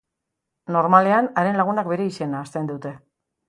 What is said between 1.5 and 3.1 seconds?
lagunak bere izena ahazten dute.